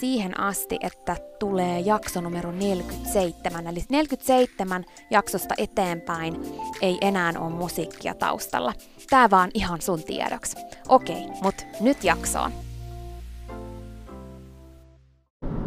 [0.00, 3.66] siihen asti, että tulee jakso numero 47.
[3.66, 6.42] Eli 47 jaksosta eteenpäin
[6.82, 8.72] ei enää ole musiikkia taustalla.
[9.10, 10.56] Tää vaan ihan sun tiedoksi.
[10.88, 12.52] Okei, mut nyt jaksoon.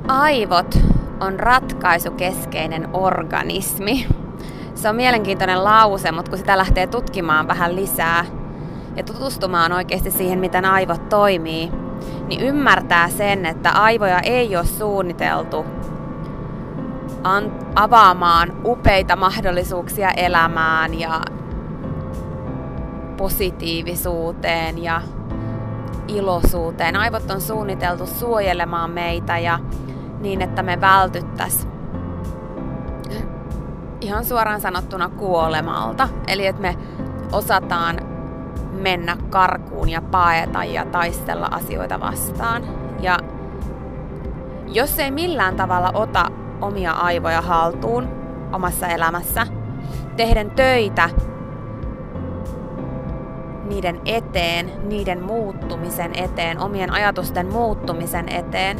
[0.07, 0.77] Aivot
[1.19, 4.07] on ratkaisukeskeinen organismi.
[4.75, 8.25] Se on mielenkiintoinen lause, mutta kun sitä lähtee tutkimaan vähän lisää
[8.95, 11.71] ja tutustumaan oikeasti siihen, miten aivot toimii,
[12.27, 15.65] niin ymmärtää sen, että aivoja ei ole suunniteltu
[17.75, 21.21] avaamaan upeita mahdollisuuksia elämään ja
[23.17, 25.01] positiivisuuteen ja
[26.07, 26.95] iloisuuteen.
[26.95, 29.59] Aivot on suunniteltu suojelemaan meitä ja
[30.19, 31.71] niin, että me vältyttäisiin
[34.01, 36.09] ihan suoraan sanottuna kuolemalta.
[36.27, 36.77] Eli että me
[37.31, 37.99] osataan
[38.77, 42.63] mennä karkuun ja paeta ja taistella asioita vastaan.
[42.99, 43.19] Ja
[44.67, 46.25] jos ei millään tavalla ota
[46.61, 48.07] omia aivoja haltuun
[48.53, 49.47] omassa elämässä,
[50.17, 51.09] tehden töitä
[53.69, 58.77] niiden eteen, niiden muuttumisen eteen, omien ajatusten muuttumisen eteen.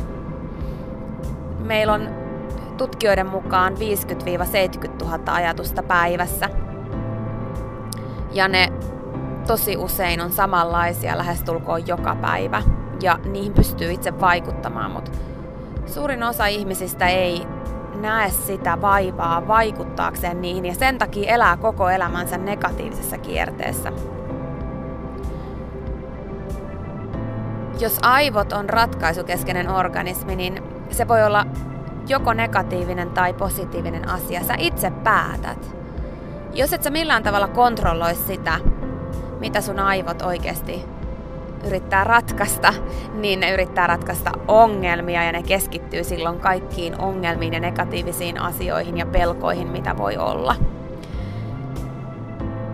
[1.60, 2.10] Meillä on
[2.78, 3.78] tutkijoiden mukaan 50-70
[5.06, 6.50] 000 ajatusta päivässä.
[8.32, 8.68] Ja ne
[9.48, 12.64] tosi usein on samanlaisia lähestulkoon joka päivä
[13.02, 15.12] ja niihin pystyy itse vaikuttamaan, mutta
[15.86, 17.48] suurin osa ihmisistä ei
[18.02, 23.92] näe sitä vaivaa vaikuttaakseen niihin ja sen takia elää koko elämänsä negatiivisessa kierteessä.
[27.80, 31.46] Jos aivot on ratkaisukeskeinen organismi, niin se voi olla
[32.08, 34.44] joko negatiivinen tai positiivinen asia.
[34.44, 35.76] Sä itse päätät.
[36.54, 38.60] Jos et sä millään tavalla kontrolloi sitä,
[39.40, 40.86] mitä sun aivot oikeasti
[41.68, 42.74] yrittää ratkaista,
[43.14, 49.06] niin ne yrittää ratkaista ongelmia ja ne keskittyy silloin kaikkiin ongelmiin ja negatiivisiin asioihin ja
[49.06, 50.56] pelkoihin, mitä voi olla.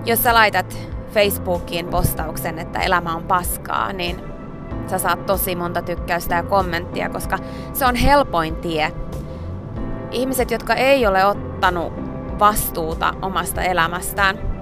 [0.06, 0.78] Jos sä laitat
[1.14, 4.22] Facebookiin postauksen, että elämä on paskaa, niin
[4.88, 7.38] sä saat tosi monta tykkäystä ja kommenttia, koska
[7.74, 8.92] se on helpoin tie.
[10.12, 11.94] Ihmiset, jotka ei ole ottanut
[12.40, 14.53] vastuuta omasta elämästään,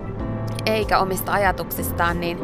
[0.65, 2.39] eikä omista ajatuksistaan, niin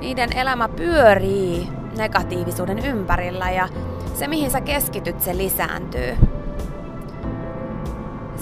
[0.00, 3.68] niiden elämä pyörii negatiivisuuden ympärillä ja
[4.14, 6.16] se mihin sä keskityt, se lisääntyy.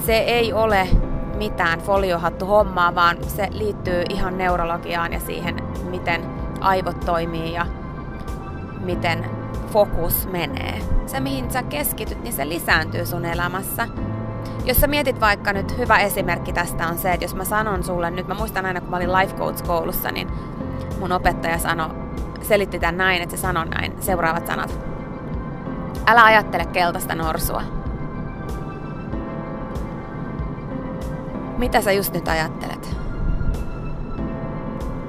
[0.07, 0.89] Se ei ole
[1.37, 5.57] mitään foliohattu hommaa, vaan se liittyy ihan neurologiaan ja siihen,
[5.91, 6.23] miten
[6.61, 7.67] aivot toimii ja
[8.81, 9.27] miten
[9.73, 10.81] fokus menee.
[11.07, 13.89] Se, mihin sä keskityt, niin se lisääntyy sun elämässä.
[14.65, 18.11] Jos sä mietit vaikka nyt, hyvä esimerkki tästä on se, että jos mä sanon sulle,
[18.11, 20.29] nyt mä muistan aina kun mä olin life coach koulussa, niin
[21.01, 21.89] mun opettaja sanoi,
[22.43, 24.79] selitti tämän näin, että se sanoi näin, seuraavat sanat.
[26.07, 27.63] Älä ajattele keltaista norsua.
[31.59, 32.97] Mitä sä just nyt ajattelet?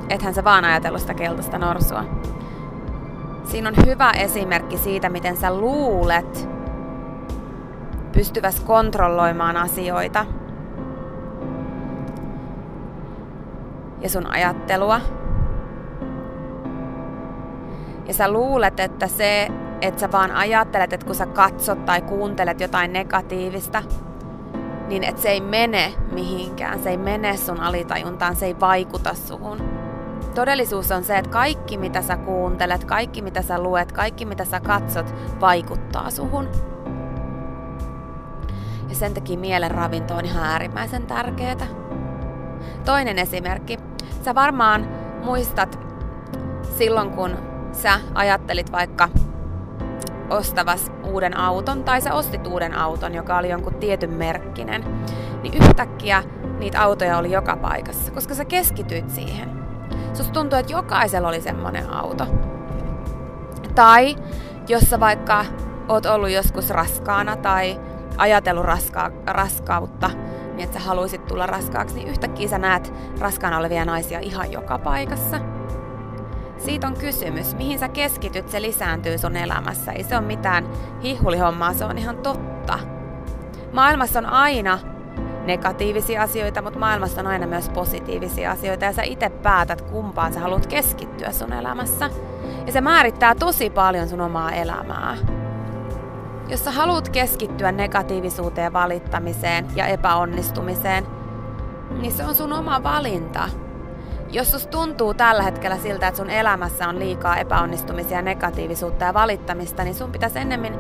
[0.10, 2.06] Ethän sä vaan ajatellut sitä keltaista norsua.
[3.44, 6.53] Siinä on hyvä esimerkki siitä, miten sä luulet
[8.14, 10.26] pystyväs kontrolloimaan asioita
[14.02, 15.02] ja sun ajattelua.
[18.08, 19.48] Ja sä luulet, että se,
[19.82, 23.84] että sä vaan ajattelet, että kun sä katsot tai kuuntelet jotain negatiivista,
[24.88, 29.58] niin että se ei mene mihinkään, se ei mene sun alitajuntaan, se ei vaikuta suhun.
[30.36, 34.60] Todellisuus on se, että kaikki mitä sä kuuntelet, kaikki mitä sä luet, kaikki mitä sä
[34.60, 36.73] katsot, vaikuttaa suhun.
[38.94, 41.68] Ja sen takia mielen ravinto on ihan äärimmäisen tärkeää.
[42.86, 43.78] Toinen esimerkki.
[44.26, 44.88] Sä varmaan
[45.24, 45.80] muistat
[46.78, 47.38] silloin, kun
[47.72, 49.10] sä ajattelit vaikka
[50.30, 54.84] ostavas uuden auton, tai sä ostit uuden auton, joka oli jonkun tietyn merkkinen,
[55.44, 56.24] niin yhtäkkiä
[56.60, 59.50] niitä autoja oli joka paikassa, koska sä keskityit siihen.
[60.14, 62.28] Susta tuntuu, että jokaisella oli semmoinen auto.
[63.76, 64.16] Tai
[64.68, 65.46] jos sä vaikka
[65.90, 67.80] oot ollut joskus raskaana tai
[68.18, 70.10] ajatellut raska- raskautta,
[70.54, 74.78] niin että sä haluaisit tulla raskaaksi, niin yhtäkkiä sä näet raskaana olevia naisia ihan joka
[74.78, 75.40] paikassa–
[76.66, 77.56] siitä on kysymys.
[77.56, 79.92] Mihin sä keskityt, se lisääntyy sun elämässä.
[79.92, 80.70] Ei se ole mitään
[81.04, 82.80] hihulihommaa, se on ihan totta.
[83.74, 84.80] Maailmassa on aina
[85.46, 90.40] negatiivisia asioita, mutta maailmassa on aina myös positiivisia asioita ja sä itse päätät, kumpaan sä
[90.40, 92.10] haluat keskittyä sun elämässä.
[92.66, 95.18] Ja se määrittää tosi paljon sun omaa elämää.
[96.54, 101.08] Jos sä haluat keskittyä negatiivisuuteen, valittamiseen ja epäonnistumiseen,
[102.02, 103.50] niin se on sun oma valinta.
[104.32, 109.84] Jos sus tuntuu tällä hetkellä siltä, että sun elämässä on liikaa epäonnistumisia, negatiivisuutta ja valittamista,
[109.84, 110.74] niin sun pitäisi ennemmin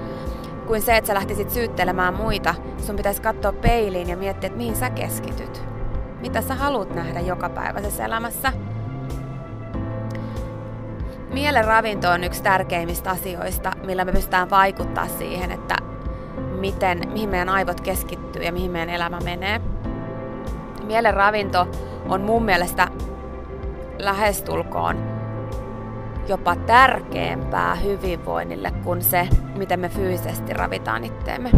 [0.68, 4.76] kuin se, että sä lähtisit syyttelemään muita, sun pitäisi katsoa peiliin ja miettiä, että mihin
[4.76, 5.64] sä keskityt.
[6.19, 8.54] Mitä sä haluat nähdä jokapäiväisessä elämässä.
[11.33, 15.75] Mielen ravinto on yksi tärkeimmistä asioista, millä me pystytään vaikuttaa siihen, että
[16.59, 19.62] miten, mihin meidän aivot keskittyy ja mihin meidän elämä menee.
[20.83, 21.68] Mielen ravinto
[22.09, 22.88] on mun mielestä
[24.00, 25.13] lähestulkoon
[26.27, 29.27] jopa tärkeämpää hyvinvoinnille kuin se,
[29.57, 31.51] miten me fyysisesti ravitaan itteemme.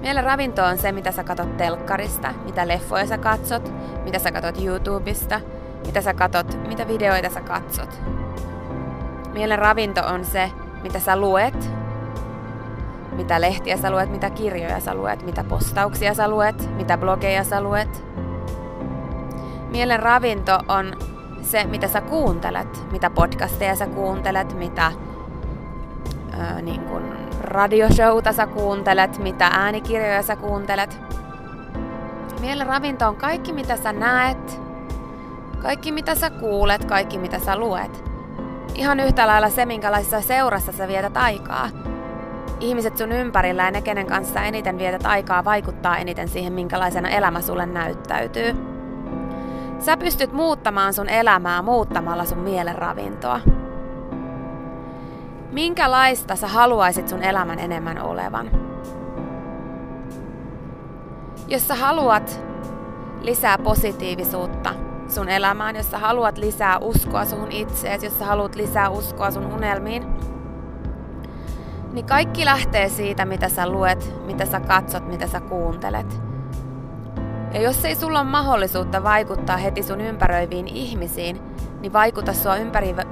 [0.00, 3.72] Mielen ravinto on se, mitä sä katot telkkarista, mitä leffoja sä katsot,
[4.04, 5.40] mitä sä katot YouTubesta,
[5.86, 8.00] mitä sä katot, mitä videoita sä katsot.
[9.32, 10.50] Mielen ravinto on se,
[10.82, 11.70] mitä sä luet,
[13.12, 17.60] mitä lehtiä sä luet, mitä kirjoja sä luet, mitä postauksia sä luet, mitä blogeja sä
[17.60, 18.06] luet,
[19.76, 20.92] Mielen ravinto on
[21.42, 24.92] se, mitä sä kuuntelet, mitä podcasteja sä kuuntelet, mitä
[26.38, 27.02] ää, niin kun
[27.40, 31.00] radioshowta sä kuuntelet, mitä äänikirjoja sä kuuntelet.
[32.40, 34.60] Mielen ravinto on kaikki, mitä sä näet,
[35.66, 38.04] kaikki, mitä sä kuulet, kaikki, mitä sä luet.
[38.74, 41.68] Ihan yhtä lailla se, minkälaisessa seurassa sä vietät aikaa.
[42.60, 47.40] Ihmiset sun ympärillä ja ne, kenen kanssa eniten vietät aikaa, vaikuttaa eniten siihen, minkälaisena elämä
[47.40, 48.56] sulle näyttäytyy.
[49.78, 53.40] Sä pystyt muuttamaan sun elämää muuttamalla sun mielen ravintoa.
[55.52, 58.50] Minkälaista sä haluaisit sun elämän enemmän olevan?
[61.48, 62.40] Jos sä haluat
[63.20, 68.88] lisää positiivisuutta sun elämään, jos sä haluat lisää uskoa sun itseesi, jos sä haluat lisää
[68.88, 70.06] uskoa sun unelmiin,
[71.92, 76.20] niin kaikki lähtee siitä, mitä sä luet, mitä sä katsot, mitä sä kuuntelet.
[77.54, 81.40] Ja jos ei sulla ole mahdollisuutta vaikuttaa heti sun ympäröiviin ihmisiin,
[81.80, 82.56] niin vaikuta sua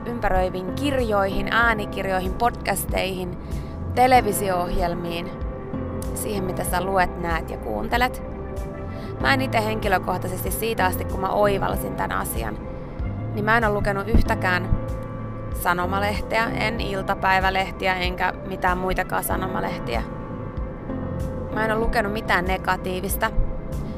[0.07, 3.39] ympäröiviin kirjoihin, äänikirjoihin, podcasteihin,
[3.95, 5.31] televisio-ohjelmiin,
[6.15, 8.34] siihen mitä sä luet, näet ja kuuntelet.
[9.21, 12.59] Mä en itse henkilökohtaisesti siitä asti, kun mä oivalsin tämän asian,
[13.35, 14.69] niin mä en ole lukenut yhtäkään
[15.63, 20.03] sanomalehteä, en iltapäivälehtiä enkä mitään muitakaan sanomalehtiä.
[21.55, 23.31] Mä en ole lukenut mitään negatiivista.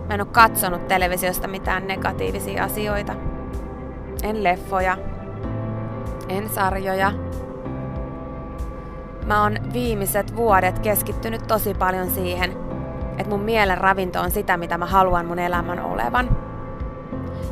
[0.09, 3.15] Mä en ole katsonut televisiosta mitään negatiivisia asioita.
[4.23, 4.99] En leffoja.
[6.29, 7.13] En sarjoja.
[9.27, 12.66] Mä oon viimeiset vuodet keskittynyt tosi paljon siihen,
[13.19, 16.37] että mun mielen ravinto on sitä, mitä mä haluan mun elämän olevan.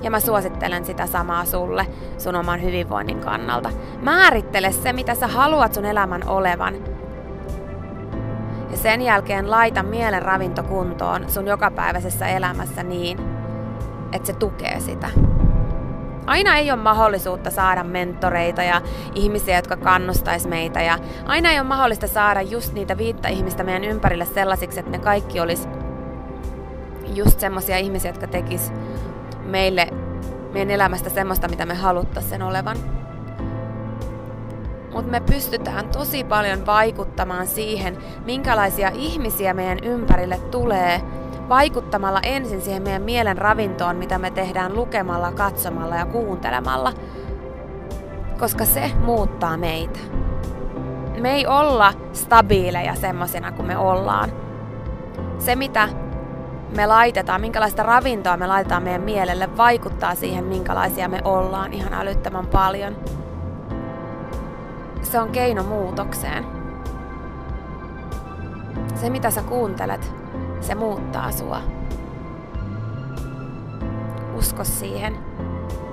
[0.02, 1.87] Ja mä suosittelen sitä samaa sulle
[2.18, 3.71] sun oman hyvinvoinnin kannalta.
[4.02, 6.75] Määrittele se, mitä sä haluat sun elämän olevan.
[8.71, 13.18] Ja sen jälkeen laita mielen ravinto kuntoon sun jokapäiväisessä elämässä niin,
[14.12, 15.09] että se tukee sitä.
[16.26, 18.83] Aina ei ole mahdollisuutta saada mentoreita ja
[19.14, 20.83] ihmisiä, jotka kannustais meitä.
[20.83, 24.99] Ja aina ei ole mahdollista saada just niitä viittä ihmistä meidän ympärille sellaisiksi, että ne
[24.99, 25.69] kaikki olisi
[27.14, 28.73] just semmoisia ihmisiä, jotka tekis
[29.45, 29.88] meille
[30.52, 32.76] meidän elämästä semmoista, mitä me haluttaisiin sen olevan.
[34.93, 41.00] Mutta me pystytään tosi paljon vaikuttamaan siihen, minkälaisia ihmisiä meidän ympärille tulee,
[41.49, 46.93] vaikuttamalla ensin siihen meidän mielen ravintoon, mitä me tehdään lukemalla, katsomalla ja kuuntelemalla.
[48.39, 49.99] Koska se muuttaa meitä.
[51.21, 54.31] Me ei olla stabiileja semmosina kuin me ollaan.
[55.39, 55.89] Se, mitä
[56.77, 62.47] me laitetaan, minkälaista ravintoa me laitetaan meidän mielelle, vaikuttaa siihen, minkälaisia me ollaan ihan älyttömän
[62.47, 62.97] paljon.
[65.03, 66.47] Se on keino muutokseen.
[68.95, 70.24] Se, mitä sä kuuntelet,
[70.64, 71.61] se muuttaa sua.
[74.38, 75.18] Usko siihen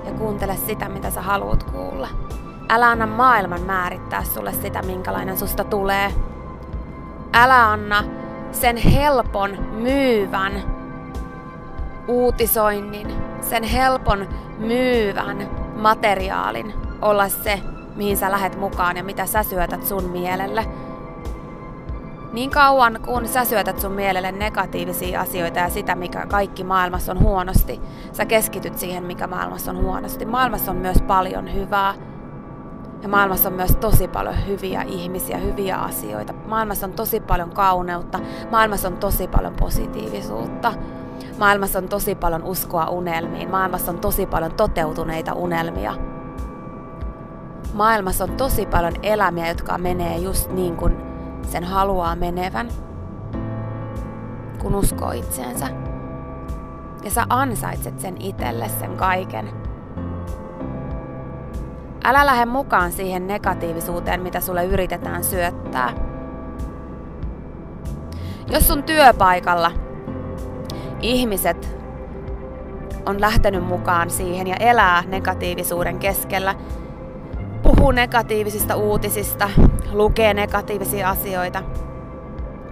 [0.04, 2.08] ja kuuntele sitä, mitä sä haluat kuulla.
[2.68, 6.12] Älä anna maailman määrittää sulle sitä, minkälainen susta tulee.
[7.32, 8.04] Älä anna
[8.52, 10.52] sen helpon myyvän
[12.08, 17.60] uutisoinnin, sen helpon myyvän materiaalin olla se,
[17.96, 20.66] mihin sä lähet mukaan ja mitä sä syötät sun mielelle.
[22.32, 27.20] Niin kauan kun sä syötät sun mielelle negatiivisia asioita ja sitä, mikä kaikki maailmassa on
[27.20, 27.80] huonosti,
[28.12, 30.24] sä keskityt siihen, mikä maailmassa on huonosti.
[30.24, 31.94] Maailmassa on myös paljon hyvää,
[33.02, 36.32] ja maailmassa on myös tosi paljon hyviä ihmisiä, hyviä asioita.
[36.46, 38.20] Maailmassa on tosi paljon kauneutta,
[38.50, 40.72] maailmassa on tosi paljon positiivisuutta.
[41.38, 45.94] Maailmassa on tosi paljon uskoa unelmiin, maailmassa on tosi paljon toteutuneita unelmia.
[47.74, 51.11] Maailmassa on tosi paljon elämiä, jotka menee just niin kuin
[51.44, 52.68] sen haluaa menevän,
[54.58, 55.66] kun uskoo itseensä.
[57.04, 59.62] Ja sä ansaitset sen itselle sen kaiken
[62.04, 65.92] Älä lähde mukaan siihen negatiivisuuteen, mitä sulle yritetään syöttää.
[68.50, 69.72] Jos sun työpaikalla
[71.00, 71.76] ihmiset
[73.06, 76.54] on lähtenyt mukaan siihen ja elää negatiivisuuden keskellä,
[77.82, 79.50] puhuu negatiivisista uutisista,
[79.92, 81.62] lukee negatiivisia asioita,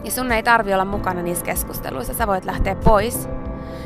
[0.04, 3.28] ja sun ei tarvi olla mukana niissä keskusteluissa, sä voit lähteä pois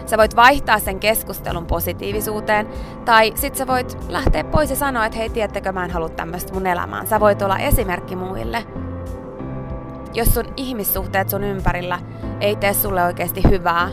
[0.06, 2.68] Sä voit vaihtaa sen keskustelun positiivisuuteen,
[3.04, 6.54] tai sit sä voit lähteä pois ja sanoa, että hei, tiedättekö, mä en halua tämmöistä
[6.54, 7.06] mun elämään.
[7.06, 8.64] Sä voit olla esimerkki muille.
[10.14, 11.98] Jos sun ihmissuhteet sun ympärillä
[12.40, 13.88] ei tee sulle oikeasti hyvää,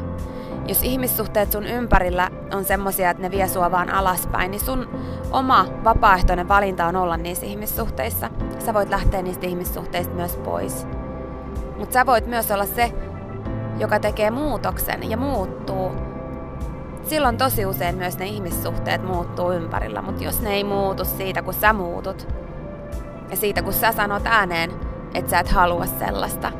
[0.67, 4.89] jos ihmissuhteet sun ympärillä on semmosia, että ne vie sua vaan alaspäin, niin sun
[5.31, 8.29] oma vapaaehtoinen valinta on olla niissä ihmissuhteissa.
[8.59, 10.87] Sä voit lähteä niistä ihmissuhteista myös pois.
[11.77, 12.93] Mutta sä voit myös olla se,
[13.79, 15.91] joka tekee muutoksen ja muuttuu,
[17.03, 21.53] silloin tosi usein myös ne ihmissuhteet muuttuu ympärillä, mutta jos ne ei muutu siitä, kun
[21.53, 22.27] sä muutut,
[23.29, 24.71] ja siitä, kun sä sanot ääneen,
[25.13, 26.51] että sä et halua sellaista,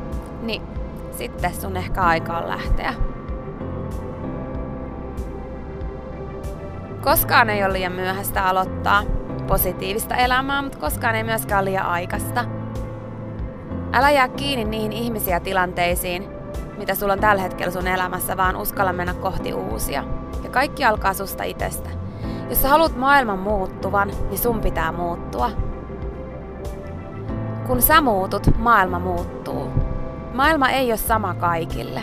[0.42, 0.62] niin
[1.10, 2.94] sitten sun ehkä aika on lähteä.
[7.02, 9.02] Koskaan ei ole liian myöhäistä aloittaa
[9.46, 12.44] positiivista elämää, mutta koskaan ei myöskään liian aikaista.
[13.92, 16.28] Älä jää kiinni niihin ihmisiä tilanteisiin,
[16.78, 20.04] mitä sulla on tällä hetkellä sun elämässä, vaan uskalla mennä kohti uusia.
[20.44, 21.90] Ja kaikki alkaa susta itsestä.
[22.48, 25.50] Jos sä haluat maailman muuttuvan, niin sun pitää muuttua.
[27.66, 29.70] Kun sä muutut, maailma muuttuu.
[30.34, 32.02] Maailma ei ole sama kaikille.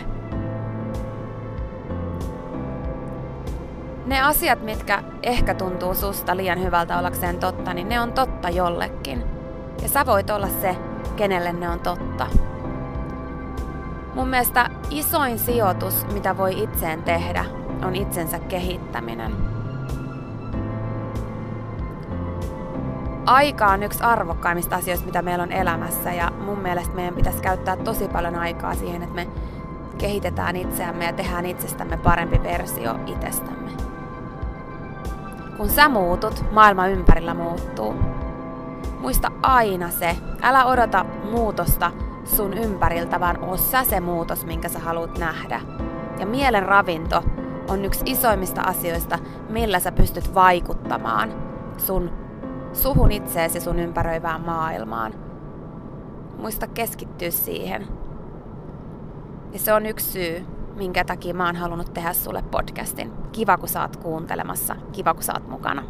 [4.10, 9.24] Ne asiat, mitkä ehkä tuntuu susta liian hyvältä ollakseen totta, niin ne on totta jollekin.
[9.82, 10.76] Ja sä voit olla se,
[11.16, 12.26] kenelle ne on totta.
[14.14, 17.44] Mun mielestä isoin sijoitus, mitä voi itseen tehdä,
[17.84, 19.32] on itsensä kehittäminen.
[23.26, 27.76] Aika on yksi arvokkaimmista asioista, mitä meillä on elämässä ja mun mielestä meidän pitäisi käyttää
[27.76, 29.28] tosi paljon aikaa siihen, että me
[29.98, 33.89] kehitetään itseämme ja tehdään itsestämme parempi versio itsestämme.
[35.60, 37.94] Kun sä muutut, maailma ympärillä muuttuu.
[39.00, 41.92] Muista aina se, älä odota muutosta
[42.24, 45.60] sun ympäriltä, vaan oo sä se muutos, minkä sä haluat nähdä.
[46.18, 47.22] Ja mielen ravinto
[47.68, 51.32] on yksi isoimmista asioista, millä sä pystyt vaikuttamaan
[51.76, 52.10] sun
[52.72, 55.14] suhun itseesi sun ympäröivään maailmaan.
[56.38, 57.88] Muista keskittyä siihen.
[59.52, 60.46] Ja se on yksi syy,
[60.80, 63.12] minkä takia mä oon halunnut tehdä sulle podcastin.
[63.32, 64.76] Kiva, kun oot kuuntelemassa.
[64.92, 65.84] Kiva, kun oot mukana.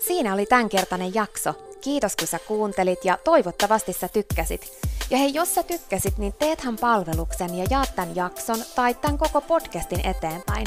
[0.00, 1.54] Siinä oli tämänkertainen jakso.
[1.80, 4.60] Kiitos kun sä kuuntelit ja toivottavasti sä tykkäsit.
[5.10, 9.40] Ja hei, jos sä tykkäsit, niin teethän palveluksen ja jaat tämän jakson tai tämän koko
[9.40, 10.66] podcastin eteenpäin.